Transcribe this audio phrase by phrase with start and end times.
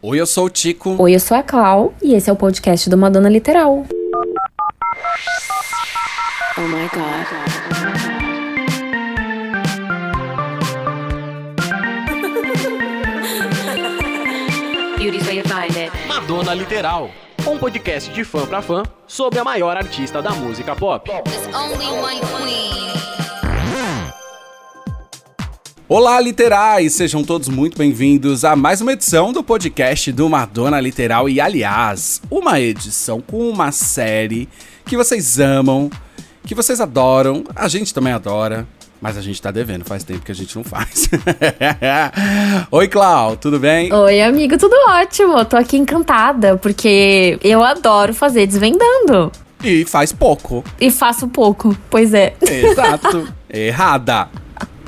[0.00, 0.94] Oi, eu sou o Tico.
[1.02, 3.84] Oi, eu sou a Clau e esse é o podcast do Madonna Literal.
[6.56, 7.26] Oh my god.
[14.98, 15.90] Beauty's way to find it.
[16.06, 17.10] Madonna Literal,
[17.44, 21.10] um podcast de fã pra fã sobre a maior artista da música pop.
[21.10, 22.67] There's only one queen.
[25.90, 26.92] Olá, literais!
[26.92, 31.30] Sejam todos muito bem-vindos a mais uma edição do podcast do Madonna Literal.
[31.30, 34.50] E, aliás, uma edição com uma série
[34.84, 35.88] que vocês amam,
[36.44, 38.68] que vocês adoram, a gente também adora.
[39.00, 41.08] Mas a gente tá devendo, faz tempo que a gente não faz.
[42.70, 43.90] Oi, Clau, tudo bem?
[43.90, 45.42] Oi, amigo, tudo ótimo.
[45.46, 49.32] Tô aqui encantada porque eu adoro fazer desvendando.
[49.64, 50.62] E faz pouco.
[50.78, 52.34] E faço pouco, pois é.
[52.42, 53.26] Exato.
[53.48, 54.28] Errada.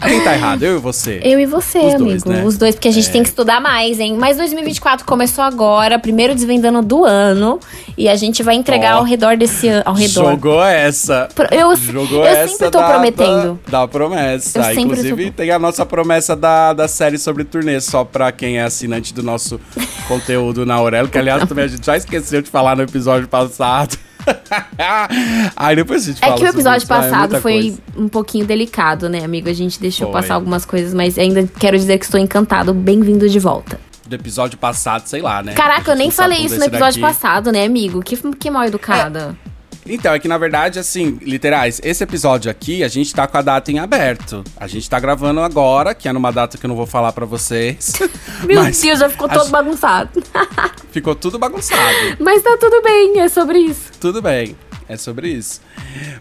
[0.07, 0.63] Quem tá errado?
[0.63, 1.21] Eu e você?
[1.23, 2.05] Eu e você, Os amigo.
[2.05, 2.45] dois, né?
[2.45, 4.17] Os dois, porque a gente tem que estudar mais, hein?
[4.19, 7.59] Mas 2024 começou agora, primeiro desvendando do ano.
[7.99, 8.99] E a gente vai entregar Ó.
[8.99, 9.83] ao redor desse ano.
[9.85, 10.31] Ao redor.
[10.31, 11.29] Jogou essa.
[11.51, 13.61] Eu, Jogou eu essa sempre tô da- prometendo.
[13.69, 14.59] Da, da promessa.
[14.73, 18.59] Eu Inclusive, tô- tem a nossa promessa da, da série sobre turnê, só pra quem
[18.59, 19.61] é assinante do nosso
[20.09, 23.99] conteúdo na Aurelo, que aliás também a gente já esqueceu de falar no episódio passado.
[25.57, 27.79] Aí depois a gente É fala que o episódio ah, é passado muita foi coisa.
[27.97, 29.49] um pouquinho delicado, né, amigo?
[29.49, 30.21] A gente deixou Foi.
[30.21, 32.73] passar algumas coisas, mas ainda quero dizer que estou encantado.
[32.75, 33.81] Bem-vindo de volta.
[34.07, 35.53] Do episódio passado, sei lá, né?
[35.55, 38.03] Caraca, eu nem falei isso no episódio daqui- passado, né, amigo?
[38.03, 39.37] Que, que mal educada.
[39.93, 43.43] Então, é que na verdade, assim, literais, esse episódio aqui, a gente tá com a
[43.43, 44.45] data em aberto.
[44.57, 47.27] A gente tá gravando agora, que é numa data que eu não vou falar pra
[47.27, 47.93] vocês.
[48.47, 50.23] Meu Mas Deus, já ficou todo gente- bagunçado.
[50.93, 51.97] Ficou tudo bagunçado.
[52.21, 53.91] mas tá tudo bem, é sobre isso.
[54.01, 54.57] Tudo bem,
[54.93, 55.61] é sobre isso.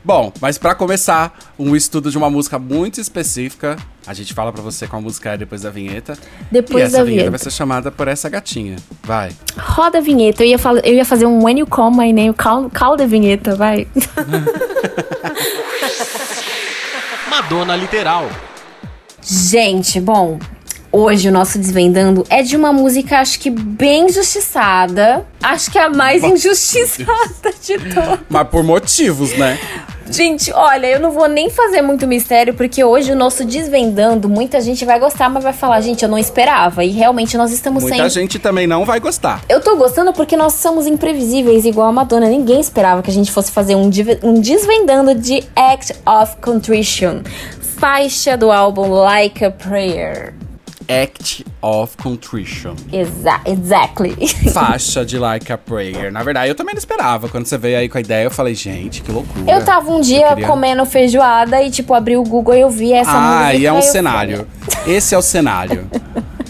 [0.03, 3.75] Bom, mas pra começar, um estudo de uma música muito específica.
[4.05, 6.17] A gente fala pra você qual a música é depois da vinheta.
[6.49, 7.29] e Depois essa da vinheta vinheta.
[7.31, 8.75] vai ser chamada por essa gatinha.
[9.03, 9.31] Vai.
[9.57, 10.43] Roda a vinheta.
[10.43, 12.33] Eu ia, eu ia fazer um When You Call My Name.
[12.33, 13.87] Call, call the vinheta, vai.
[17.29, 18.29] Madonna Literal,
[19.21, 20.39] Gente, bom,
[20.91, 25.25] hoje o nosso Desvendando é de uma música, acho que bem injustiçada.
[25.41, 28.19] Acho que é a mais injustiçada de todas.
[28.29, 29.57] Mas por motivos, né?
[30.11, 34.59] Gente, olha, eu não vou nem fazer muito mistério, porque hoje o nosso Desvendando, muita
[34.59, 36.83] gente vai gostar, mas vai falar, gente, eu não esperava.
[36.83, 38.09] E realmente nós estamos Muita sem.
[38.23, 39.43] gente também não vai gostar.
[39.47, 42.27] Eu tô gostando porque nós somos imprevisíveis, igual a Madonna.
[42.27, 47.21] Ninguém esperava que a gente fosse fazer um, div- um desvendando de Act of Contrition,
[47.77, 50.33] faixa do álbum Like a Prayer.
[50.89, 52.75] Act of Contrition.
[52.91, 54.15] Exa exactly.
[54.51, 56.11] Faixa de Like a Prayer.
[56.11, 57.29] Na verdade, eu também não esperava.
[57.29, 59.51] Quando você veio aí com a ideia, eu falei, gente, que loucura.
[59.51, 62.91] Eu tava um dia queria- comendo feijoada e, tipo, abri o Google e eu vi
[62.91, 63.45] essa música.
[63.45, 64.47] Ah, e é um cenário.
[64.87, 65.87] Esse é o cenário.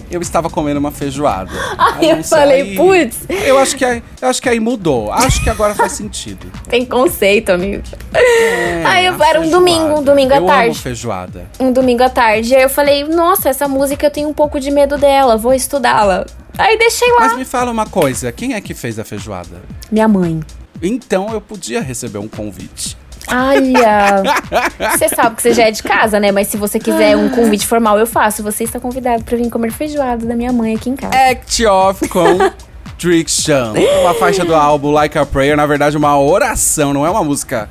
[0.09, 1.51] Eu estava comendo uma feijoada.
[1.97, 3.17] Aí eu não sei, falei, aí- putz.
[3.29, 5.11] Eu acho que aí, eu acho que aí mudou.
[5.11, 6.51] Acho que agora faz sentido.
[6.67, 7.83] Tem conceito, amigo.
[8.13, 9.49] É, Aí eu- era um feijoada.
[9.49, 10.65] domingo, um domingo à eu tarde.
[10.65, 11.45] amo feijoada.
[11.59, 12.55] Um domingo à tarde.
[12.55, 16.25] Aí eu falei, nossa, essa música eu tenho um pouco de medo dela, vou estudá-la.
[16.57, 17.19] Aí deixei lá.
[17.21, 19.61] Mas me fala uma coisa, quem é que fez a feijoada?
[19.91, 20.39] Minha mãe.
[20.81, 22.97] Então eu podia receber um convite.
[23.31, 24.23] Olha,
[24.97, 26.31] você sabe que você já é de casa, né?
[26.31, 28.41] Mas se você quiser um convite formal, eu faço.
[28.43, 31.15] Você está convidado pra vir comer feijoada da minha mãe aqui em casa.
[31.15, 33.73] Act of Contrition.
[34.01, 37.69] Uma faixa do álbum Like a Prayer, na verdade, uma oração, não é uma música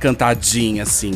[0.00, 1.12] cantadinha assim.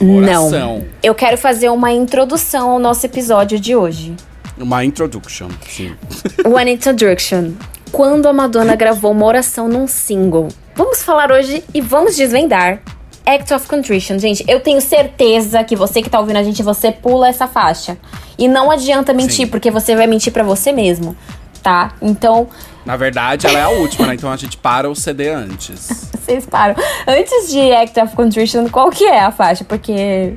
[0.00, 0.50] Uma oração.
[0.50, 0.84] Não.
[1.02, 4.14] Eu quero fazer uma introdução ao nosso episódio de hoje.
[4.58, 5.94] Uma introduction, sim.
[6.44, 7.52] One Introduction.
[7.90, 10.48] Quando a Madonna gravou uma oração num single.
[10.74, 12.80] Vamos falar hoje e vamos desvendar.
[13.26, 14.18] Act of Contrition.
[14.18, 17.96] Gente, eu tenho certeza que você que tá ouvindo a gente, você pula essa faixa.
[18.38, 19.48] E não adianta mentir, Sim.
[19.48, 21.14] porque você vai mentir pra você mesmo,
[21.62, 21.92] tá?
[22.00, 22.48] Então,
[22.84, 24.14] Na verdade, ela é a última, né?
[24.14, 26.10] Então a gente para o CD antes.
[26.20, 26.74] vocês param.
[27.06, 29.64] Antes de Act of Contrition, qual que é a faixa?
[29.64, 30.34] Porque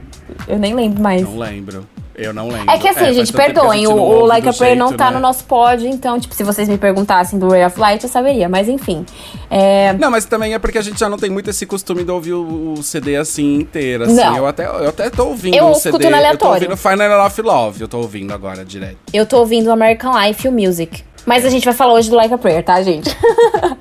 [0.48, 1.22] eu nem lembro mais.
[1.24, 1.88] Não lembro.
[2.16, 2.70] Eu não lembro.
[2.70, 4.98] É que assim, faz gente, perdoem, gente o, não o Like a Prayer não jeito,
[5.00, 5.16] tá né?
[5.16, 8.48] no nosso pod, então, tipo, se vocês me perguntassem do Ray of Light, eu saberia,
[8.48, 9.06] mas enfim.
[9.50, 12.12] É, Não, mas também é porque a gente já não tem muito esse costume de
[12.12, 14.04] ouvir o, o CD assim inteiro.
[14.04, 14.16] Assim.
[14.16, 14.38] Não.
[14.38, 16.10] Eu, até, eu até tô ouvindo Eu um escuto CD.
[16.10, 16.54] no Eu tô aleatório.
[16.70, 18.98] ouvindo Final of Love, eu tô ouvindo agora direto.
[19.12, 21.04] eu tô ouvindo American Life e o Music.
[21.26, 23.10] Mas a gente vai falar hoje do Like a Prayer, tá, gente?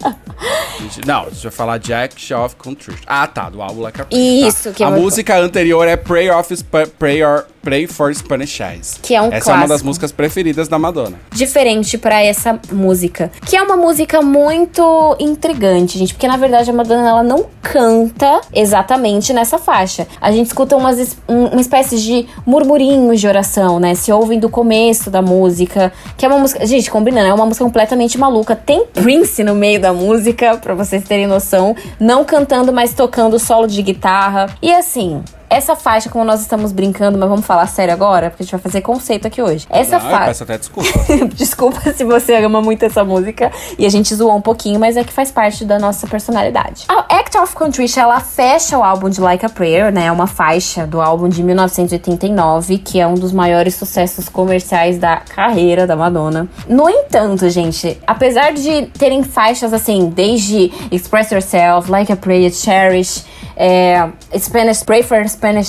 [1.06, 3.00] não, a gente vai falar Act of Contrition.
[3.06, 4.46] Ah, tá, do álbum Like a Prayer.
[4.48, 4.74] Isso, tá.
[4.74, 8.58] que é A uma- música anterior é Pray, of Sp Pray, or, Pray for Spanish
[8.60, 8.98] Eyes.
[9.00, 9.86] Que é um Essa é uma das clássico.
[9.86, 11.18] músicas preferidas da Madonna.
[11.32, 16.72] diferente pra essa música, que é uma música muito intrigante, gente, porque na verdade a
[16.72, 20.08] Madonna ela não canta exatamente nessa faixa.
[20.20, 23.94] A gente escuta umas, um- uma espécie de murmurinhos de oração, né?
[23.94, 27.64] Se ouvem do começo da música, que é uma música, gente, combinando, é uma música
[27.64, 28.56] completamente maluca.
[28.56, 33.66] Tem Prince no meio da música, pra vocês terem noção, não cantando, mas tocando solo
[33.66, 34.46] de guitarra.
[34.60, 35.22] E assim,
[35.52, 38.60] essa faixa, como nós estamos brincando, mas vamos falar sério agora, porque a gente vai
[38.60, 39.66] fazer conceito aqui hoje.
[39.68, 40.24] Essa faixa.
[40.26, 40.88] peço até desculpa.
[41.34, 45.04] Desculpa se você ama muito essa música e a gente zoou um pouquinho, mas é
[45.04, 46.84] que faz parte da nossa personalidade.
[46.88, 50.06] A Act of Contrition, ela fecha o álbum de Like a Prayer, né?
[50.06, 55.18] É uma faixa do álbum de 1989, que é um dos maiores sucessos comerciais da
[55.18, 56.48] carreira da Madonna.
[56.66, 63.24] No entanto, gente, apesar de terem faixas assim, desde Express Yourself, Like a Prayer, Cherish,
[63.56, 64.08] é,
[64.38, 65.22] Spanish Pray for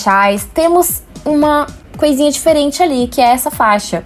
[0.07, 1.67] Eyes, temos uma
[1.97, 4.03] coisinha diferente ali, que é essa faixa.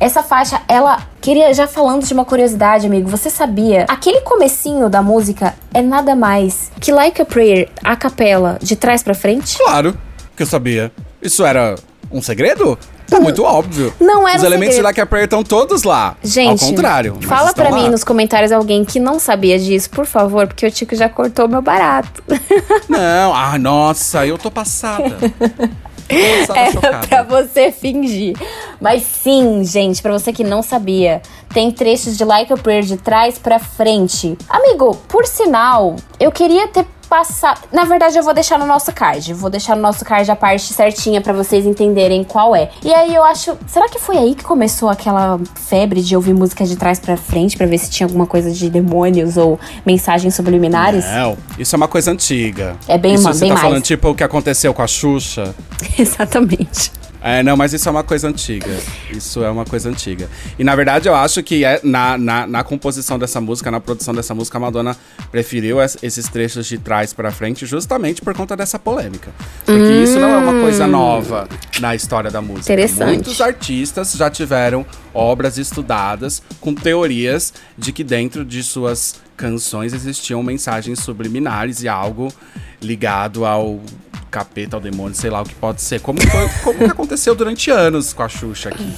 [0.00, 3.84] Essa faixa, ela queria já falando de uma curiosidade, amigo, você sabia?
[3.88, 9.02] Aquele comecinho da música é nada mais que Like a Prayer, a capela, de trás
[9.02, 9.58] pra frente?
[9.58, 9.96] claro
[10.36, 10.92] que eu sabia.
[11.20, 11.74] Isso era
[12.12, 12.78] um segredo?
[13.08, 13.92] Tá muito óbvio.
[13.98, 15.00] Não era Os elementos segredo.
[15.00, 16.16] a Prayer estão todos lá.
[16.22, 17.18] Gente, Ao contrário.
[17.22, 17.76] fala lá.
[17.76, 21.48] mim nos comentários alguém que não sabia disso, por favor, porque o Tico já cortou
[21.48, 22.22] meu barato.
[22.88, 25.16] Não, ah, nossa, eu tô passada.
[26.08, 27.06] Era chocada.
[27.06, 28.34] pra você fingir.
[28.80, 31.20] Mas sim, gente, pra você que não sabia,
[31.52, 34.36] tem trechos de Like a Prayer de trás pra frente.
[34.48, 37.60] Amigo, por sinal, eu queria ter passado.
[37.72, 39.32] Na verdade, eu vou deixar no nosso card.
[39.34, 42.70] Vou deixar no nosso card a parte certinha pra vocês entenderem qual é.
[42.84, 43.56] E aí eu acho.
[43.66, 47.56] Será que foi aí que começou aquela febre de ouvir música de trás pra frente
[47.56, 51.04] pra ver se tinha alguma coisa de demônios ou mensagens subliminares?
[51.04, 52.76] Não, isso é uma coisa antiga.
[52.86, 53.66] É bem isso ma- você bem tá mais.
[53.66, 55.54] falando tipo o que aconteceu com a Xuxa.
[55.98, 56.92] Exatamente.
[57.22, 58.70] É, não, mas isso é uma coisa antiga.
[59.10, 60.28] Isso é uma coisa antiga.
[60.58, 64.14] E na verdade eu acho que é na, na, na composição dessa música, na produção
[64.14, 64.96] dessa música, a Madonna
[65.30, 69.30] preferiu es- esses trechos de trás pra frente justamente por conta dessa polêmica.
[69.66, 71.48] Porque isso não é uma coisa nova
[71.80, 72.70] na história da música.
[72.70, 72.74] Hum.
[72.74, 73.06] Interessante.
[73.14, 80.42] Muitos artistas já tiveram obras estudadas com teorias de que dentro de suas canções existiam
[80.42, 82.32] mensagens subliminares e algo
[82.80, 83.80] ligado ao
[84.28, 86.00] capeta, ao demônio, sei lá o que pode ser.
[86.00, 88.94] Como, foi, como que aconteceu durante anos com a Xuxa aqui.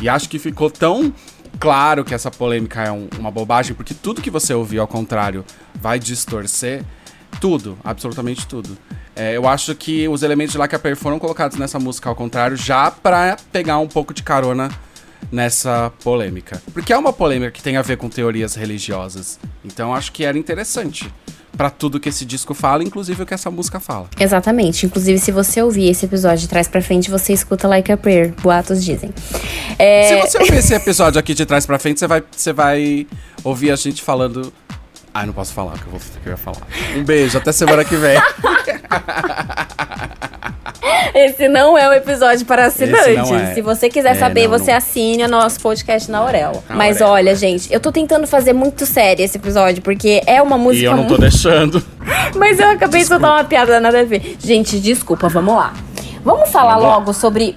[0.00, 1.12] E acho que ficou tão
[1.58, 5.44] claro que essa polêmica é um- uma bobagem, porque tudo que você ouviu ao contrário
[5.74, 6.84] vai distorcer
[7.40, 8.76] tudo, absolutamente tudo.
[9.16, 12.56] É, eu acho que os elementos de Like a foram colocados nessa música ao contrário
[12.56, 14.68] já pra pegar um pouco de carona
[15.30, 16.60] nessa polêmica.
[16.72, 19.38] Porque é uma polêmica que tem a ver com teorias religiosas.
[19.64, 21.12] Então acho que era interessante
[21.56, 24.08] pra tudo que esse disco fala, inclusive o que essa música fala.
[24.18, 24.86] Exatamente.
[24.86, 28.32] Inclusive, se você ouvir esse episódio de trás pra frente, você escuta Like a Prayer.
[28.42, 29.10] Boatos dizem.
[29.78, 33.06] É, Se você ouvir esse episódio aqui de trás pra frente, você vai, você vai
[33.42, 34.52] ouvir a gente falando.
[35.12, 36.66] Ai, não posso falar o que eu, vou, que eu ia falar.
[36.96, 38.18] Um beijo, até semana que vem.
[41.14, 43.30] Esse não é um episódio para assinantes.
[43.30, 43.54] é.
[43.54, 44.78] Se você quiser É, saber, não, você não.
[44.78, 46.62] assine o nosso podcast na Aurelo.
[46.68, 47.28] Na Mas Aurelo.
[47.28, 50.82] olha, gente, eu tô tentando fazer muito sério esse episódio, porque é uma música.
[50.82, 51.82] e eu não tô deixando.
[52.36, 54.36] Mas eu acabei de soltar uma piada nada a ver.
[54.38, 55.72] Gente, desculpa, vamos lá.
[56.24, 56.94] Vamos falar Vamos lá.
[56.96, 57.54] logo sobre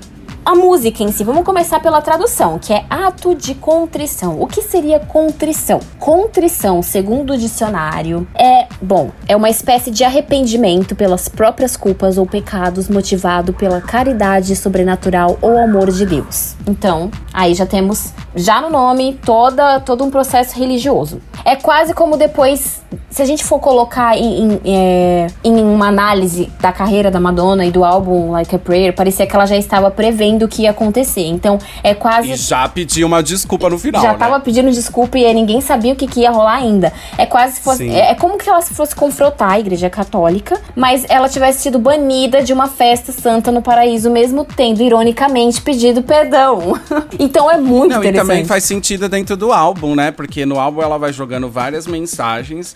[0.47, 1.25] a música em si.
[1.25, 4.41] Vamos começar pela tradução, que é ato de contrição.
[4.41, 5.81] O que seria contrição?
[5.99, 12.25] Contrição, segundo o dicionário, é, bom, é uma espécie de arrependimento pelas próprias culpas ou
[12.25, 16.55] pecados motivado pela caridade sobrenatural ou amor de Deus.
[16.65, 21.19] Então, aí já temos já no nome toda todo um processo religioso.
[21.43, 26.51] É quase como depois, se a gente for colocar em, em, é, em uma análise
[26.59, 29.89] da carreira da Madonna e do álbum Like a Prayer, parecia que ela já estava
[29.89, 31.25] prevendo o que ia acontecer.
[31.25, 32.31] Então, é quase.
[32.31, 34.01] E já pedi uma desculpa no final.
[34.01, 34.17] já né?
[34.17, 36.93] tava pedindo desculpa e ninguém sabia o que, que ia rolar ainda.
[37.17, 37.89] É quase se fosse.
[37.89, 41.79] É, é como que ela se fosse confrontar a igreja católica, mas ela tivesse sido
[41.79, 46.79] banida de uma festa santa no paraíso, mesmo tendo, ironicamente, pedido perdão.
[47.19, 48.27] então é muito Não, e interessante.
[48.27, 50.11] também faz sentido dentro do álbum, né?
[50.11, 52.75] Porque no álbum ela vai jogando várias mensagens.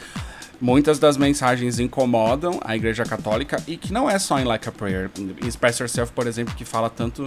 [0.62, 4.72] Muitas das mensagens incomodam a Igreja Católica e que não é só em Like a
[4.72, 5.10] Prayer.
[5.44, 7.24] Express Yourself, por exemplo, que fala tanto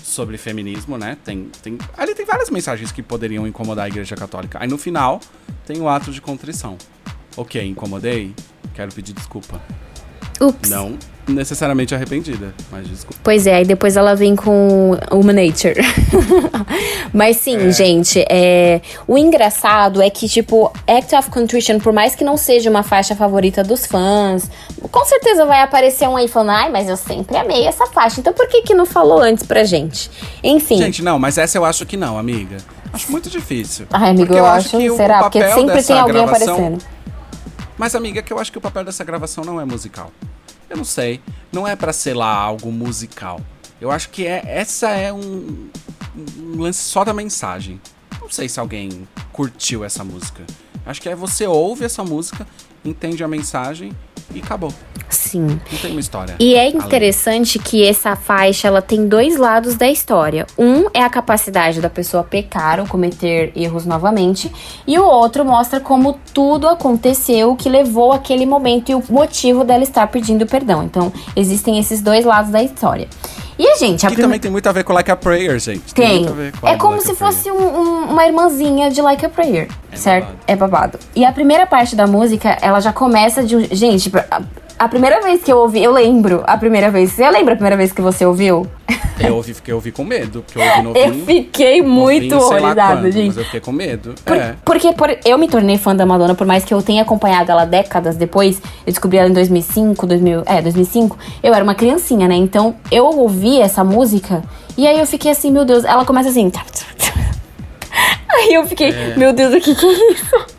[0.00, 1.18] sobre feminismo, né?
[1.24, 4.58] Tem, tem, ali tem várias mensagens que poderiam incomodar a Igreja Católica.
[4.60, 5.20] Aí no final
[5.66, 6.78] tem o ato de contrição.
[7.36, 8.32] Ok, incomodei?
[8.74, 9.60] Quero pedir desculpa.
[10.40, 10.70] Ups.
[10.70, 10.96] Não
[11.28, 13.20] necessariamente arrependida, mas desculpa.
[13.22, 15.80] Pois é, aí depois ela vem com Human Nature.
[17.12, 18.80] Mas sim, gente, é...
[19.06, 23.16] o engraçado é que, tipo, Act of Contrition, por mais que não seja uma faixa
[23.16, 24.50] favorita dos fãs,
[24.90, 28.32] com certeza vai aparecer um aí falando, ai, mas eu sempre amei essa faixa, então
[28.32, 30.10] por que que não falou antes pra gente?
[30.42, 30.78] Enfim.
[30.78, 32.58] Gente, não, mas essa eu acho que não, amiga.
[32.92, 33.86] Acho muito difícil.
[33.92, 35.20] ai, amigo, Porque eu, acho acho, que será?
[35.20, 36.78] Porque sempre tem alguém aparecendo.
[37.78, 40.12] Mas, amiga, é que eu acho que o papel dessa gravação não é musical.
[40.68, 41.20] Eu não sei.
[41.52, 43.40] Não é pra ser lá algo musical.
[43.80, 45.70] Eu acho que é, essa é um,
[46.36, 47.80] um lance só da mensagem.
[48.20, 50.44] Não sei se alguém curtiu essa música.
[50.84, 52.46] Acho que é você ouve essa música,
[52.84, 53.92] entende a mensagem
[54.34, 54.72] e acabou.
[55.08, 55.46] Sim.
[55.46, 56.36] Não tem uma história.
[56.38, 56.76] E é além.
[56.76, 60.46] interessante que essa faixa ela tem dois lados da história.
[60.58, 64.52] Um é a capacidade da pessoa pecar ou cometer erros novamente,
[64.86, 69.82] e o outro mostra como tudo aconteceu que levou aquele momento e o motivo dela
[69.82, 70.82] estar pedindo perdão.
[70.82, 73.08] Então, existem esses dois lados da história.
[73.58, 75.58] E a gente, a Que prime- também tem muito a ver com Like a Prayer,
[75.58, 75.92] gente.
[75.92, 76.18] tem.
[76.20, 79.26] muito a ver com É como Like se fosse um- um- uma irmãzinha de Like
[79.26, 80.26] a Prayer, É certo?
[80.26, 80.38] babado.
[80.46, 80.98] É babado.
[81.16, 83.64] E a primeira parte da música, ela já começa de um.
[83.70, 84.10] Gente,
[84.78, 87.12] a, primeira vez que eu ouvi, eu lembro a primeira vez.
[87.12, 88.66] Você lembra a primeira vez que você ouviu?
[89.20, 91.26] Eu ouvi, fiquei, eu ouvi com medo, porque eu ouvi Eu novinho.
[91.26, 93.26] fiquei muito novinho, horrorizada, quando, gente.
[93.28, 94.14] Mas eu fiquei com medo.
[94.24, 94.54] Por- é.
[94.64, 97.64] Porque por- eu me tornei fã da Madonna, por mais que eu tenha acompanhado ela
[97.64, 102.36] décadas depois, eu descobri ela em 2005, 2000, é, 2005, eu era uma criancinha, né?
[102.36, 104.42] Então eu ouvi essa música
[104.76, 106.52] e aí eu fiquei assim, meu Deus, ela começa assim.
[108.30, 110.57] Aí eu fiquei, meu Deus, o que que é isso?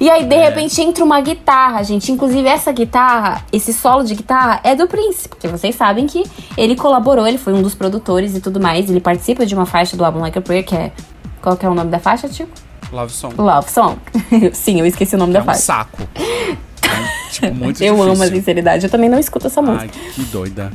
[0.00, 2.10] E aí, de repente, entra uma guitarra, gente.
[2.10, 5.28] Inclusive, essa guitarra, esse solo de guitarra é do Prince.
[5.28, 6.24] Porque vocês sabem que
[6.56, 8.88] ele colaborou, ele foi um dos produtores e tudo mais.
[8.90, 10.92] Ele participa de uma faixa do álbum Like a Prayer, que é.
[11.42, 12.50] Qual que é o nome da faixa, Tico?
[12.92, 13.34] Love Song.
[13.38, 13.96] Love Song.
[14.52, 15.60] Sim, eu esqueci o nome É da um faixa.
[15.60, 16.02] saco.
[16.14, 16.56] É,
[17.30, 18.12] tipo, muito Eu difícil.
[18.12, 19.82] amo a sinceridade, eu também não escuto essa música.
[19.94, 20.72] Ai, que doida.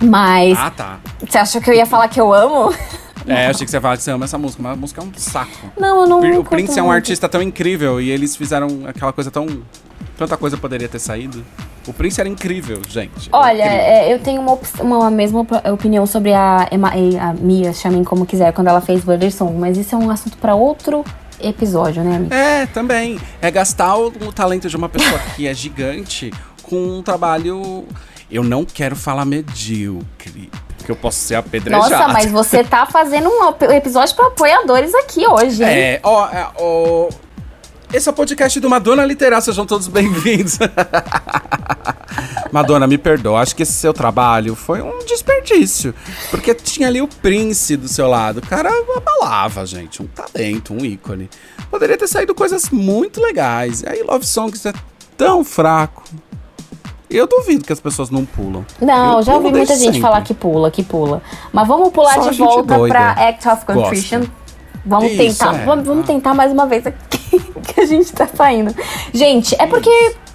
[0.00, 0.98] Mas, Ah, tá.
[1.26, 2.72] você achou que eu ia falar que eu amo?
[3.26, 5.04] É, achei que você ia falar que você ama essa música, mas a música é
[5.04, 5.70] um saco.
[5.78, 6.40] Não, eu não.
[6.40, 6.96] O Prince é um muito.
[6.96, 9.46] artista tão incrível e eles fizeram aquela coisa tão.
[10.16, 11.44] Tanta coisa poderia ter saído.
[11.86, 13.28] O Prince era incrível, gente.
[13.32, 13.80] Olha, Incrível.
[13.80, 16.90] é, eu tenho uma, uma mesma op- opinião sobre a, Emma,
[17.20, 20.36] a Mia, chamem como quiser, quando ela fez Brother Song, mas isso é um assunto
[20.38, 21.04] pra outro
[21.40, 22.34] episódio, né, amiga?
[22.34, 23.20] É, também.
[23.42, 27.84] É gastar o, o talento de uma pessoa que é gigante com um trabalho.
[28.30, 30.50] Eu não quero falar medíocre,
[30.86, 31.90] porque eu posso ser apedrejado.
[31.90, 35.68] Nossa, mas você tá fazendo um episódio pra apoiadores aqui hoje, hein?
[35.68, 37.08] É, ó, é, ó,
[37.92, 40.58] Esse é o podcast do Madonna Literal, sejam todos bem-vindos.
[42.52, 45.92] Madonna, me perdoa, acho que esse seu trabalho foi um desperdício.
[46.30, 48.38] Porque tinha ali o Prince do seu lado.
[48.38, 51.28] O cara abalava, gente, um talento, um ícone.
[51.68, 53.82] Poderia ter saído coisas muito legais.
[53.82, 54.72] E aí, Love Songs é
[55.16, 56.04] tão fraco.
[57.08, 58.64] Eu duvido que as pessoas não pulam.
[58.80, 60.00] Não, Eu já ouvi muita gente sempre.
[60.00, 61.22] falar que pula, que pula.
[61.52, 62.92] Mas vamos pular Só de volta doida.
[62.94, 64.18] pra Act of Contrition.
[64.20, 64.32] Gosta.
[64.84, 65.64] Vamos Isso, tentar, é.
[65.64, 67.40] vamos, vamos tentar mais uma vez aqui
[67.74, 68.74] que a gente tá saindo.
[69.12, 69.90] Gente, é porque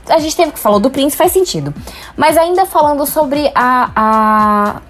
[0.10, 1.74] a gente teve que falar do Prince, faz sentido.
[2.18, 4.82] Mas ainda falando sobre a, a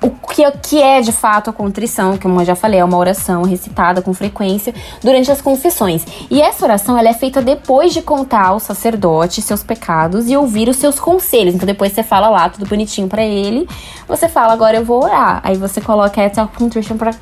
[0.00, 2.96] o que, que é de fato a contrição, que como eu já falei, é uma
[2.96, 6.04] oração recitada com frequência durante as confissões.
[6.30, 10.68] E essa oração ela é feita depois de contar ao sacerdote seus pecados e ouvir
[10.68, 11.54] os seus conselhos.
[11.54, 13.68] Então depois você fala lá tudo bonitinho pra ele,
[14.06, 15.40] você fala agora eu vou orar.
[15.42, 17.12] Aí você coloca essa contrition pra,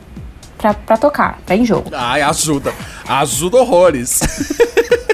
[0.58, 1.90] pra, pra tocar, pra em jogo.
[1.94, 2.74] Ai, ajuda.
[3.08, 4.20] Ajuda horrores.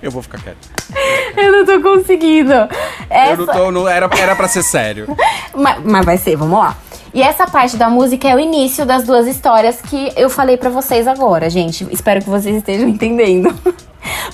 [0.00, 0.68] Eu vou ficar quieto.
[1.36, 2.52] Eu não tô conseguindo.
[2.52, 3.70] Eu não tô.
[3.70, 5.06] Não, era, era pra ser sério.
[5.54, 6.74] Mas, mas vai ser, vamos lá.
[7.12, 10.70] E essa parte da música é o início das duas histórias que eu falei pra
[10.70, 11.86] vocês agora, gente.
[11.90, 13.54] Espero que vocês estejam entendendo.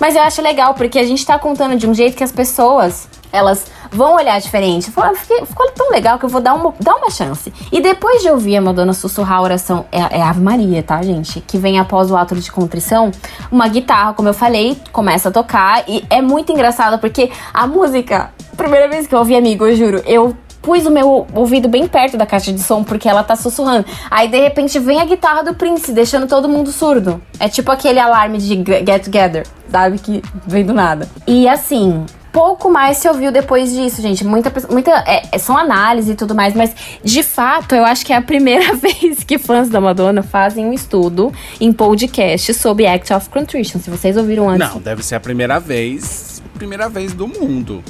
[0.00, 3.08] Mas eu acho legal, porque a gente tá contando de um jeito que as pessoas,
[3.32, 4.90] elas vão olhar diferente.
[4.90, 7.52] Fala, "Fiquei- ficou tão legal que eu vou dar uma, dar uma chance.
[7.72, 11.40] E depois de ouvir a Madonna sussurrar a oração, é, é Ave Maria, tá, gente?
[11.40, 13.10] Que vem após o ato de contrição,
[13.50, 15.84] uma guitarra, como eu falei, começa a tocar.
[15.88, 20.02] E é muito engraçado, porque a música, primeira vez que eu ouvi, amigo, eu juro,
[20.06, 23.86] eu pus o meu ouvido bem perto da caixa de som porque ela tá sussurrando.
[24.10, 27.22] Aí de repente vem a guitarra do Prince, deixando todo mundo surdo.
[27.40, 29.98] É tipo aquele alarme de Get Together, sabe?
[29.98, 31.08] Que vem do nada.
[31.26, 32.04] E assim.
[32.38, 34.24] Pouco mais se ouviu depois disso, gente.
[34.24, 38.12] Muita, muita é, é- são análises e tudo mais, mas de fato eu acho que
[38.12, 43.12] é a primeira vez que fãs da Madonna fazem um estudo em podcast sobre Act
[43.12, 43.80] of Contrition.
[43.80, 46.37] Se vocês ouviram antes, Não, deve ser a primeira vez.
[46.54, 47.82] Primeira vez do mundo.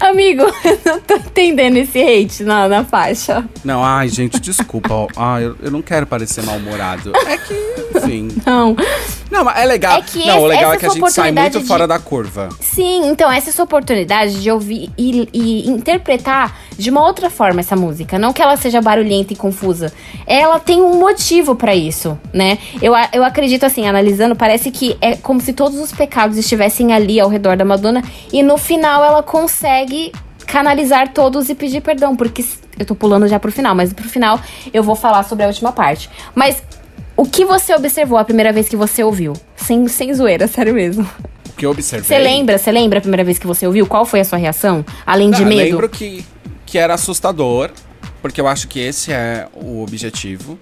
[0.00, 3.44] Amigo, eu não tô entendendo esse hate na, na faixa.
[3.64, 5.06] Não, ai, gente, desculpa.
[5.16, 7.12] Ah, eu, eu não quero parecer mal-humorado.
[7.26, 7.54] É que,
[7.96, 8.28] enfim.
[8.46, 8.76] Não.
[9.30, 9.98] Não, mas é legal.
[9.98, 11.86] É que não, o esse- legal essa é que a gente sai muito de- fora
[11.86, 12.48] da curva.
[12.60, 17.30] Sim, então essa é a sua oportunidade de ouvir e, e interpretar de uma outra
[17.30, 18.18] forma essa música.
[18.18, 19.92] Não que ela seja barulhenta e confusa.
[20.26, 22.58] Ela tem um motivo pra isso, né?
[22.82, 27.18] Eu, eu acredito assim, analisando, parece que é como se todos os pecados estivessem ali
[27.18, 28.02] ao redor da Madonna
[28.32, 30.12] e no final ela consegue
[30.46, 32.44] canalizar todos e pedir perdão, porque
[32.78, 34.38] eu tô pulando já pro final, mas pro final
[34.72, 36.08] eu vou falar sobre a última parte.
[36.34, 36.62] Mas
[37.16, 39.32] o que você observou a primeira vez que você ouviu?
[39.56, 41.08] Sem, sem zoeira, sério mesmo.
[41.48, 42.06] O que eu observei.
[42.06, 42.58] Você lembra?
[42.58, 43.86] Você lembra a primeira vez que você ouviu?
[43.86, 44.84] Qual foi a sua reação?
[45.06, 45.62] Além de Ah, medo?
[45.70, 46.22] Lembro que,
[46.66, 47.70] que era assustador,
[48.20, 50.58] porque eu acho que esse é o objetivo.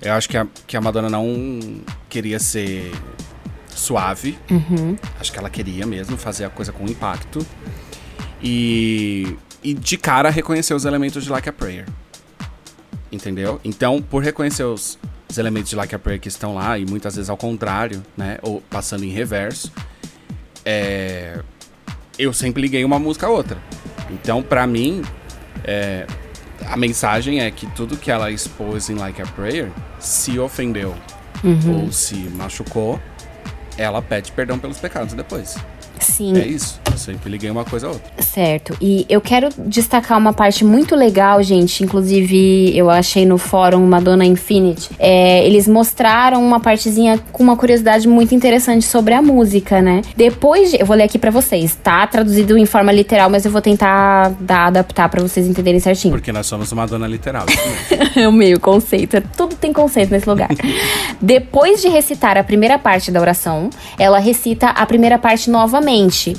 [0.00, 1.58] Eu acho que a, que a Madonna não
[2.10, 2.92] queria ser
[3.74, 4.38] suave.
[4.50, 4.96] Uhum.
[5.18, 7.44] Acho que ela queria mesmo fazer a coisa com impacto.
[8.42, 11.86] E, e de cara reconhecer os elementos de Like a Prayer.
[13.10, 13.58] Entendeu?
[13.64, 14.98] Então, por reconhecer os,
[15.30, 18.38] os elementos de Like a Prayer que estão lá, e muitas vezes ao contrário, né?
[18.42, 19.72] Ou passando em reverso,
[20.64, 21.40] é,
[22.18, 23.58] eu sempre liguei uma música a outra.
[24.10, 25.02] Então, pra mim,
[25.64, 26.06] é,
[26.66, 30.94] a mensagem é que tudo que ela expôs em Like a Prayer, se ofendeu
[31.68, 33.00] ou se machucou,
[33.76, 35.56] ela pede perdão pelos pecados depois.
[35.98, 36.80] Sim, É isso.
[36.90, 38.22] Eu sempre liguei uma coisa a outra.
[38.22, 38.76] certo.
[38.80, 41.82] E eu quero destacar uma parte muito legal, gente.
[41.82, 44.90] Inclusive, eu achei no fórum Madonna Infinity.
[44.98, 50.02] É, eles mostraram uma partezinha com uma curiosidade muito interessante sobre a música, né?
[50.16, 50.80] Depois de.
[50.80, 52.06] Eu vou ler aqui pra vocês, tá?
[52.06, 56.12] Traduzido em forma literal, mas eu vou tentar dar, adaptar pra vocês entenderem certinho.
[56.14, 57.44] Porque nós somos uma dona literal.
[58.16, 59.20] É o meio conceito.
[59.36, 60.48] Tudo tem conceito nesse lugar.
[61.20, 65.83] Depois de recitar a primeira parte da oração, ela recita a primeira parte novamente,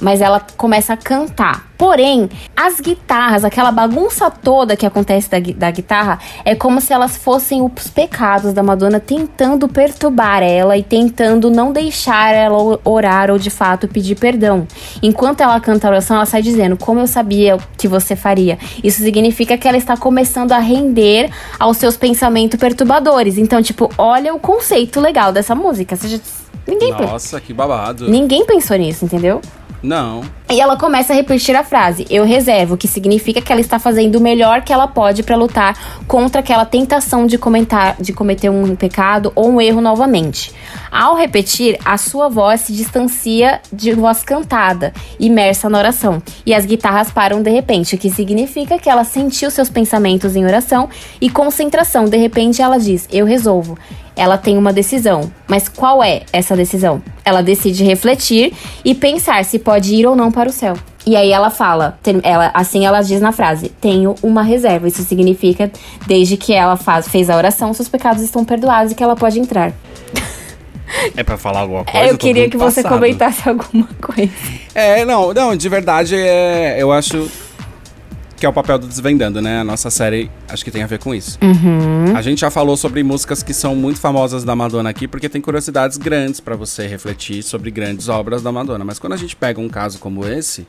[0.02, 1.66] mas ela começa a cantar.
[1.78, 7.18] Porém, as guitarras, aquela bagunça toda que acontece da, da guitarra, é como se elas
[7.18, 13.38] fossem os pecados da Madonna tentando perturbar ela e tentando não deixar ela orar ou
[13.38, 14.66] de fato pedir perdão.
[15.04, 18.58] Enquanto ela canta a oração, ela sai dizendo: Como eu sabia que você faria.
[18.82, 23.38] Isso significa que ela está começando a render aos seus pensamentos perturbadores.
[23.38, 25.96] Então, tipo, olha o conceito legal dessa música.
[25.98, 26.20] Você já-
[26.68, 28.10] Ninguém, Nossa, que babado.
[28.10, 29.42] ninguém pensou nisso, entendeu?
[29.86, 30.24] Não.
[30.50, 34.16] E ela começa a repetir a frase: Eu reservo, que significa que ela está fazendo
[34.16, 38.76] o melhor que ela pode para lutar contra aquela tentação de, comentar, de cometer um
[38.76, 40.52] pecado ou um erro novamente.
[40.92, 46.66] Ao repetir, a sua voz se distancia de voz cantada, imersa na oração, e as
[46.66, 50.90] guitarras param de repente, o que significa que ela sentiu seus pensamentos em oração
[51.22, 52.06] e concentração.
[52.06, 53.78] De repente, ela diz: Eu resolvo
[54.16, 55.32] ela tem uma decisão.
[55.48, 57.02] Mas qual é essa decisão?
[57.24, 58.54] Ela decide refletir
[58.84, 60.76] e pensar se pode ir ou não para o céu.
[61.06, 64.88] E aí ela fala, ela, assim ela diz na frase: tenho uma reserva.
[64.88, 65.72] Isso significa,
[66.08, 69.40] desde que ela faz, fez a oração, seus pecados estão perdoados e que ela pode
[69.40, 69.72] entrar.
[71.16, 72.08] É pra falar alguma coisa?
[72.08, 73.00] É, eu queria que você passado.
[73.00, 74.32] comentasse alguma coisa.
[74.74, 77.30] É, não, não, de verdade, é, eu acho
[78.38, 79.60] que é o papel do Desvendando, né?
[79.60, 81.38] A nossa série acho que tem a ver com isso.
[81.42, 82.16] Uhum.
[82.16, 85.42] A gente já falou sobre músicas que são muito famosas da Madonna aqui, porque tem
[85.42, 88.84] curiosidades grandes pra você refletir sobre grandes obras da Madonna.
[88.84, 90.68] Mas quando a gente pega um caso como esse,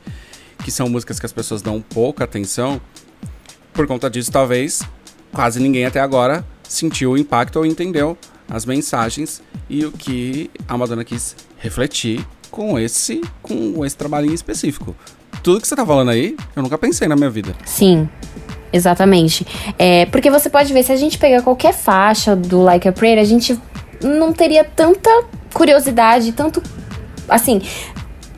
[0.63, 2.79] que são músicas que as pessoas dão pouca atenção,
[3.73, 4.81] por conta disso, talvez
[5.31, 8.17] quase ninguém até agora sentiu o impacto ou entendeu
[8.49, 14.95] as mensagens e o que a Madonna quis refletir com esse, com esse trabalhinho específico.
[15.47, 17.55] Tudo que você tá falando aí, eu nunca pensei na minha vida.
[17.63, 18.09] Sim,
[18.73, 19.47] exatamente.
[19.79, 23.17] É, porque você pode ver, se a gente pegar qualquer faixa do Like a Prayer,
[23.17, 23.57] a gente
[24.03, 25.09] não teria tanta
[25.53, 26.61] curiosidade, tanto.
[27.29, 27.61] Assim.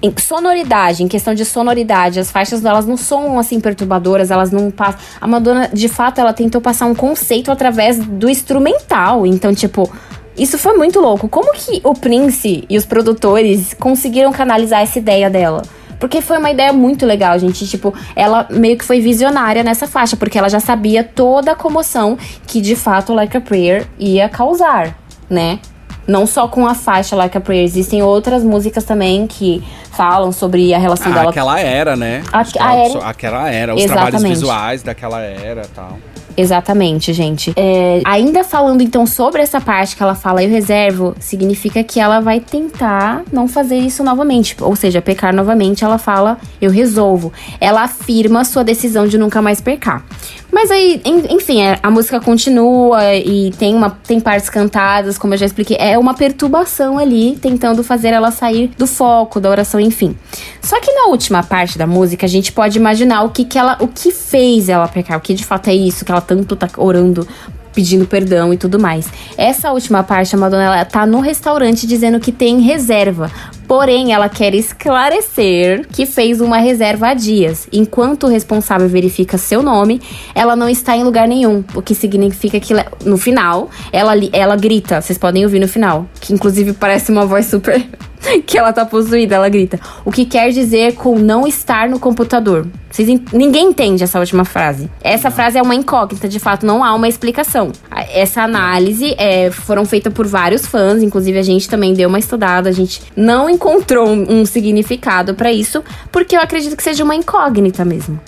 [0.04, 4.70] Em sonoridade, em questão de sonoridade, as faixas delas não são assim perturbadoras, elas não
[4.70, 5.00] passam.
[5.20, 9.26] A Madonna, de fato, ela tentou passar um conceito através do instrumental.
[9.26, 9.92] Então, tipo,
[10.38, 11.28] isso foi muito louco.
[11.28, 15.64] Como que o Prince e os produtores conseguiram canalizar essa ideia dela?
[16.00, 17.68] Porque foi uma ideia muito legal, gente.
[17.68, 22.18] Tipo, ela meio que foi visionária nessa faixa, porque ela já sabia toda a comoção
[22.48, 24.96] que de fato Like a Prayer ia causar,
[25.30, 25.60] né?
[26.08, 30.74] Não só com a faixa Like a Prayer, existem outras músicas também que falam sobre
[30.74, 31.30] a relação Ah, dela.
[31.30, 32.24] aquela era, né?
[32.34, 34.34] A- a era- Aquela era, os trabalhos Exatamente.
[34.40, 36.00] visuais daquela era e tal.
[36.40, 37.52] Exatamente, gente.
[37.58, 42.22] É, ainda falando então sobre essa parte que ela fala eu reservo, significa que ela
[42.22, 44.56] vai tentar não fazer isso novamente.
[44.62, 47.34] Ou seja, pecar novamente, ela fala eu resolvo.
[47.60, 50.06] Ela afirma sua decisão de nunca mais pecar.
[50.52, 55.34] Mas aí, en- enfim, é, a música continua e tem, uma, tem partes cantadas, como
[55.34, 55.78] eu já expliquei.
[55.80, 60.16] É uma perturbação ali, tentando fazer ela sair do foco da oração, enfim.
[60.62, 63.78] Só que na última parte da música, a gente pode imaginar o que, que ela,
[63.80, 66.70] o que fez ela pecar, o que de fato é isso, que ela tanto tá
[66.78, 67.28] orando
[67.74, 69.08] pedindo perdão e tudo mais.
[69.38, 73.32] Essa última parte, a Madonna ela tá no restaurante dizendo que tem reserva.
[73.68, 77.68] Porém, ela quer esclarecer que fez uma reserva há dias.
[77.72, 80.02] Enquanto o responsável verifica seu nome,
[80.34, 81.64] ela não está em lugar nenhum.
[81.76, 82.74] O que significa que
[83.06, 85.02] no final, ela, ela grita.
[85.02, 86.08] Vocês podem ouvir no final.
[86.20, 87.86] Que inclusive parece uma voz super.
[88.46, 89.80] que ela tá possuída, ela grita.
[90.04, 92.68] O que quer dizer com não estar no computador.
[92.90, 94.90] Vocês, ninguém entende essa última frase.
[95.02, 95.36] Essa não.
[95.36, 97.72] frase é uma incógnita, de fato, não há uma explicação.
[98.14, 102.70] Essa análise é, foram feitas por vários fãs, inclusive a gente também deu uma estudada,
[102.70, 107.16] a gente não encontrou um, um significado para isso, porque eu acredito que seja uma
[107.16, 108.20] incógnita mesmo.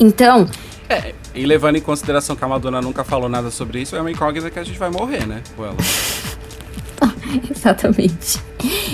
[0.00, 0.48] Então.
[0.88, 4.10] É, e levando em consideração que a Madonna nunca falou nada sobre isso, é uma
[4.10, 5.42] incógnita que a gente vai morrer, né?
[5.54, 5.76] Com ela.
[7.50, 8.40] Exatamente.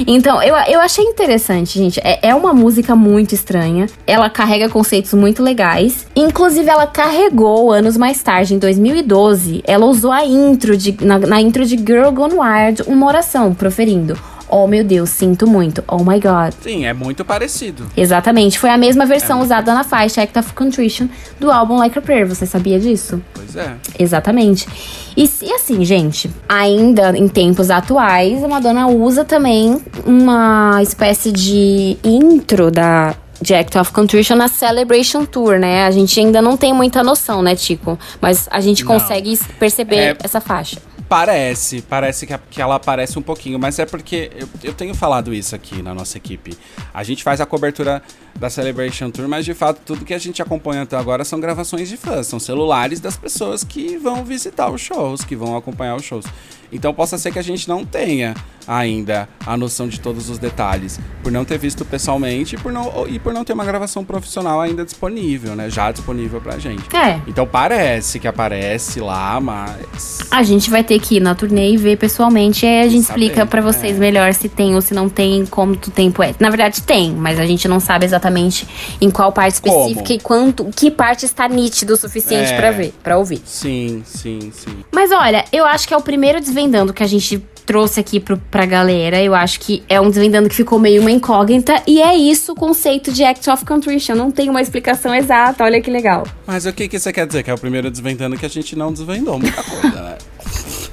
[0.07, 2.01] Então, eu, eu achei interessante, gente.
[2.03, 3.87] É, é uma música muito estranha.
[4.07, 6.07] Ela carrega conceitos muito legais.
[6.15, 9.62] Inclusive, ela carregou anos mais tarde, em 2012.
[9.67, 14.19] Ela usou a intro de, na, na intro de Girl Gone Wild uma oração proferindo.
[14.55, 15.83] Oh meu Deus, sinto muito.
[15.88, 16.53] Oh my god.
[16.61, 17.87] Sim, é muito parecido.
[17.97, 18.59] Exatamente.
[18.59, 21.09] Foi a mesma versão é usada na faixa Act of Contrition
[21.41, 22.29] do álbum Like a Prayer.
[22.29, 23.23] Você sabia disso?
[23.33, 23.75] Pois é.
[23.99, 24.69] Exatamente.
[25.17, 31.97] E, e assim, gente, ainda em tempos atuais, a Madonna usa também uma espécie de
[32.05, 35.87] intro da, de Act of Contrition na Celebration Tour, né?
[35.87, 37.99] A gente ainda não tem muita noção, né, Tico?
[38.21, 38.93] Mas a gente não.
[38.93, 40.92] consegue perceber é, essa faixa.
[41.12, 45.35] Parece, parece que, que ela aparece um pouquinho, mas é porque eu, eu tenho falado
[45.35, 46.57] isso aqui na nossa equipe.
[46.94, 48.03] A gente faz a cobertura
[48.35, 51.90] da Celebration Tour, mas de fato tudo que a gente acompanha até agora são gravações
[51.90, 56.03] de fãs, são celulares das pessoas que vão visitar os shows, que vão acompanhar os
[56.03, 56.25] shows.
[56.73, 58.35] Então possa ser que a gente não tenha
[58.67, 63.19] ainda a noção de todos os detalhes, por não ter visto pessoalmente por não, e
[63.19, 65.69] por não ter uma gravação profissional ainda disponível, né?
[65.69, 66.85] Já disponível pra gente.
[66.95, 67.21] É.
[67.27, 70.21] Então parece que aparece lá, mas.
[70.31, 73.05] A gente vai ter que ir na turnê e ver pessoalmente, e aí a gente
[73.05, 73.99] Saber, explica para vocês é.
[73.99, 76.35] melhor se tem ou se não tem, como o tempo é.
[76.39, 78.67] Na verdade, tem, mas a gente não sabe exatamente
[79.01, 80.13] em qual parte específica como?
[80.13, 82.57] e quanto, que parte está nítido o suficiente é.
[82.57, 83.43] para ver, para ouvir.
[83.45, 84.85] Sim, sim, sim.
[84.93, 88.37] Mas olha, eu acho que é o primeiro desvendando que a gente trouxe aqui pro,
[88.51, 89.22] pra galera.
[89.22, 91.83] Eu acho que é um desvendando que ficou meio uma incógnita.
[91.87, 94.14] E é isso o conceito de Act of Contrition.
[94.14, 96.25] Não tem uma explicação exata, olha que legal.
[96.46, 97.42] Mas o que, que você quer dizer?
[97.42, 100.18] Que é o primeiro desvendando que a gente não desvendou muita coisa, né?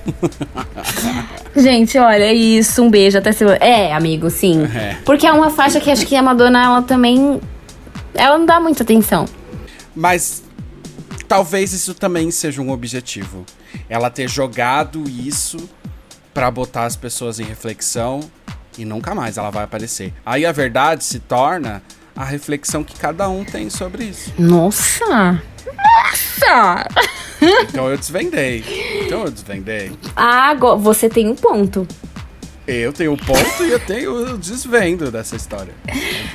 [1.56, 2.82] Gente, olha, é isso.
[2.82, 3.58] Um beijo até semana.
[3.58, 4.64] É, amigo, sim.
[4.64, 4.98] É.
[5.06, 7.40] Porque é uma faixa que acho que a Madonna, ela também.
[8.16, 9.26] Ela não dá muita atenção.
[9.96, 10.42] Mas
[11.30, 13.46] talvez isso também seja um objetivo.
[13.88, 15.70] Ela ter jogado isso
[16.34, 18.20] para botar as pessoas em reflexão
[18.78, 20.12] e nunca mais ela vai aparecer.
[20.26, 21.84] Aí a verdade se torna
[22.16, 24.34] a reflexão que cada um tem sobre isso.
[24.40, 25.42] Nossa!
[25.66, 26.88] Nossa!
[27.70, 28.64] Então eu desvendei.
[29.06, 29.92] Então eu desvendei.
[30.16, 31.88] Ah, você tem um ponto.
[32.72, 35.74] Eu tenho um ponto e eu tenho o desvendo dessa história.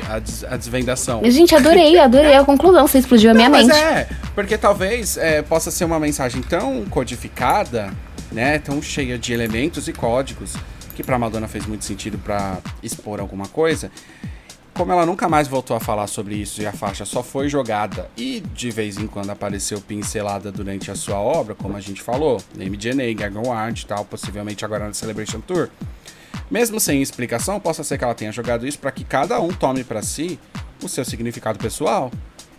[0.08, 1.22] A, des a desvendação.
[1.30, 2.86] Gente, adorei, adorei a conclusão.
[2.86, 3.68] Você explodiu a minha Não, mente.
[3.68, 7.92] Mas é, porque talvez é, possa ser uma mensagem tão codificada
[8.34, 10.54] né, tão cheia de elementos e códigos,
[10.94, 13.90] que para Madonna fez muito sentido para expor alguma coisa.
[14.74, 18.10] Como ela nunca mais voltou a falar sobre isso e a faixa só foi jogada
[18.16, 22.42] e de vez em quando apareceu pincelada durante a sua obra, como a gente falou,
[22.56, 25.68] MDNA, Gagon Art e tal, possivelmente agora na Celebration Tour.
[26.50, 29.85] Mesmo sem explicação, possa ser que ela tenha jogado isso para que cada um tome
[29.85, 30.38] para si
[30.83, 32.11] o seu significado pessoal.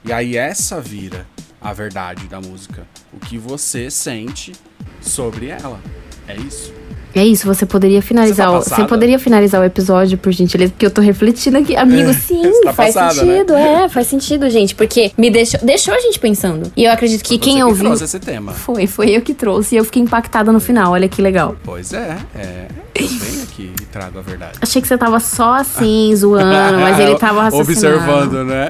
[0.04, 1.26] E aí essa vira
[1.62, 4.54] a verdade da música, o que você sente
[5.02, 5.80] sobre ela.
[6.28, 6.74] É isso.
[7.16, 10.74] É isso, você poderia finalizar você, tá o, você poderia finalizar o episódio, por gentileza,
[10.74, 11.74] porque eu tô refletindo aqui.
[11.74, 13.38] Amigo, é, sim, tá faz passada, né?
[13.38, 13.54] sentido.
[13.54, 13.84] Né?
[13.84, 14.76] É, faz sentido, gente.
[14.76, 16.70] Porque me deixou, deixou a gente pensando.
[16.76, 17.84] E eu acredito que foi quem ouviu.
[17.84, 18.52] Que trouxe esse tema.
[18.52, 19.76] Foi, foi eu que trouxe.
[19.76, 20.92] E eu fiquei impactada no final.
[20.92, 21.56] Olha que legal.
[21.64, 22.68] Pois é, é.
[22.96, 24.58] Eu venho aqui e trago a verdade.
[24.62, 27.98] Achei que você tava só assim, zoando, mas ele tava raciocinando.
[27.98, 28.70] Observando, né?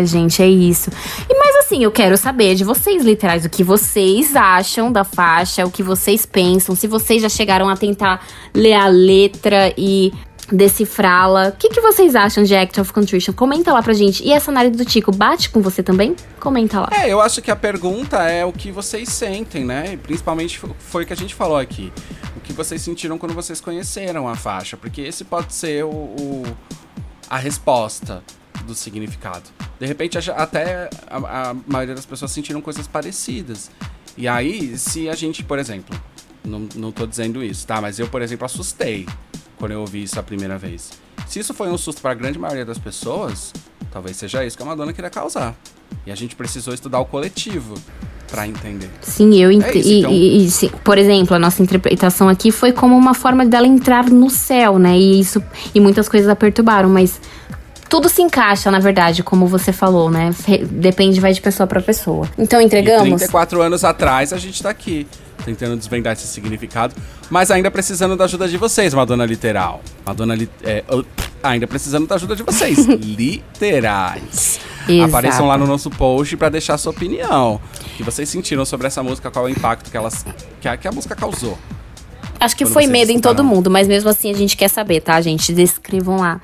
[0.00, 0.90] É, gente, é isso.
[1.30, 5.64] E mas assim, eu quero saber de vocês, literais, o que vocês acham da faixa,
[5.64, 10.12] o que vocês pensam, se vocês já chegaram a tentar ler a letra e
[10.50, 11.48] decifrá-la.
[11.48, 13.32] O que, que vocês acham de Act of Contrition?
[13.32, 14.22] Comenta lá pra gente.
[14.22, 16.14] E essa análise do Tico bate com você também?
[16.40, 16.90] Comenta lá.
[16.92, 19.96] É, eu acho que a pergunta é o que vocês sentem, né?
[20.02, 21.92] Principalmente foi o que a gente falou aqui.
[22.36, 24.76] O que vocês sentiram quando vocês conheceram a faixa.
[24.76, 26.42] Porque esse pode ser o, o
[27.28, 28.22] a resposta
[28.66, 29.42] do significado.
[29.78, 33.70] De repente, até a, a maioria das pessoas sentiram coisas parecidas.
[34.16, 35.98] E aí, se a gente, por exemplo,
[36.44, 37.80] não, não tô dizendo isso, tá?
[37.80, 39.06] Mas eu, por exemplo, assustei
[39.58, 40.90] quando eu ouvi isso a primeira vez.
[41.26, 43.52] Se isso foi um susto para a grande maioria das pessoas,
[43.92, 45.54] talvez seja isso que a Madonna queria causar.
[46.06, 47.74] E a gente precisou estudar o coletivo
[48.30, 48.90] para entender.
[49.00, 49.76] Sim, eu É entendo.
[49.76, 50.10] isso, e, então.
[50.12, 54.28] e- e, por exemplo, a nossa interpretação aqui foi como uma forma dela entrar no
[54.28, 54.98] céu, né?
[54.98, 55.42] E isso
[55.74, 57.20] e muitas coisas a perturbaram, mas
[57.88, 60.34] tudo se encaixa, na verdade, como você falou, né?
[60.70, 62.28] Depende, vai de pessoa pra pessoa.
[62.36, 63.04] Então E entregamos.
[63.06, 65.06] 34 anos atrás a gente tá aqui,
[65.44, 66.94] tentando desvendar esse significado,
[67.30, 69.80] mas ainda precisando da ajuda de vocês, Madonna Literal.
[70.04, 71.04] Madonna li é, uh,
[71.42, 74.60] ainda precisando da ajuda de vocês, literais.
[74.88, 75.08] Exato.
[75.08, 77.60] Apareçam lá no nosso post pra deixar sua opinião.
[77.80, 80.26] O que vocês sentiram sobre essa música, qual é o impacto que, elas,
[80.60, 81.58] que, a, que a música causou.
[82.38, 85.00] Acho que Quando foi medo em todo mundo, mas mesmo assim a gente quer saber,
[85.00, 85.52] tá, gente?
[85.52, 86.40] Descrevam lá.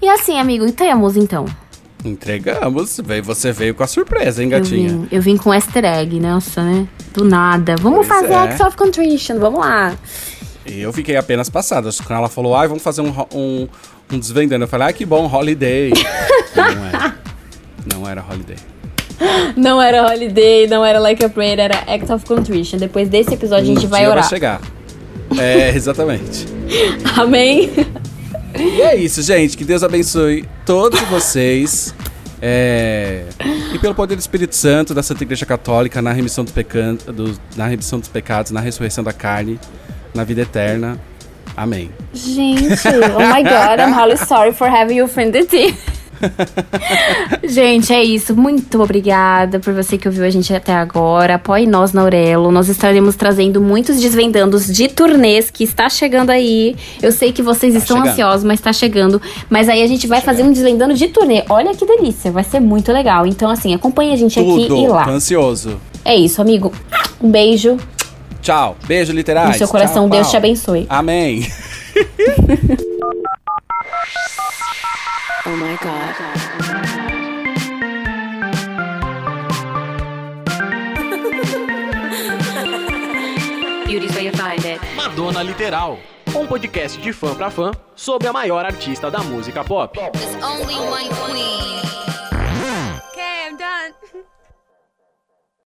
[0.00, 1.46] E assim, amigo, e temos então.
[2.04, 4.88] Entregamos, você veio com a surpresa, hein, Eu gatinha?
[4.90, 6.86] vim, eu vim com easter egg, nossa, né?
[7.12, 7.74] Do nada.
[7.80, 8.36] Vamos Pois fazer é.
[8.36, 9.94] Acts of Contrition, vamos lá.
[10.64, 13.68] Eu fiquei apenas que Quando ela falou, ai, vamos fazer um, um,
[14.12, 14.64] um desvendando.
[14.64, 15.92] Eu falei, ai, que bom, holiday.
[16.54, 17.16] não era.
[17.92, 18.56] Não era holiday.
[19.56, 22.78] Não era Holiday, não era Like a Prayer, era Act of Contrition.
[22.78, 24.20] Depois desse episódio a gente Um vai orar.
[24.20, 24.60] Vai chegar.
[25.38, 26.46] É, exatamente.
[27.16, 27.70] Amém?
[28.58, 29.56] E é isso, gente.
[29.56, 31.94] Que Deus abençoe todos vocês.
[32.40, 33.24] É,
[33.72, 36.94] E pelo poder do Espírito Santo, da Santa Igreja Católica, na remissão, dos pecan...
[36.94, 39.58] do- na remissão dos pecados, na ressurreição da carne,
[40.14, 40.98] na vida eterna.
[41.56, 41.90] Amém.
[42.12, 45.08] Gente, oh my god, I'm really sorry for having you.
[47.44, 48.34] gente, é isso.
[48.36, 51.34] Muito obrigada por você que ouviu a gente até agora.
[51.36, 52.50] Apoie nós na Aurelo.
[52.50, 56.76] Nós estaremos trazendo muitos desvendandos de turnês que está chegando aí.
[57.02, 58.12] Eu sei que vocês Tá estão chegando.
[58.12, 59.20] ansiosos, mas está chegando.
[59.50, 61.44] Mas aí a gente vai fazer um desvendando de turnê.
[61.48, 63.26] Olha que delícia, vai ser muito legal.
[63.26, 64.76] Então, assim, acompanhe a gente aqui Tudo.
[64.76, 65.04] e lá.
[65.04, 65.76] Tô ansioso.
[66.04, 66.72] É isso, amigo.
[67.20, 67.76] Um beijo
[68.42, 68.76] Tchau.
[68.86, 69.48] Beijo, literais.
[69.48, 70.04] no seu coração.
[70.04, 70.30] Tchau, Deus pau.
[70.30, 70.86] te abençoe.
[70.88, 71.46] Amém.
[75.48, 77.26] Oh my god.
[83.86, 84.80] Beauty's where you find it.
[84.96, 85.98] Madonna Literal,
[86.34, 89.96] um podcast de fã pra fã sobre a maior artista da música pop.